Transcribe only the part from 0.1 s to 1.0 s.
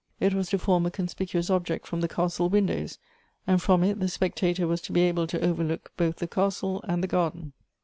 It was to form a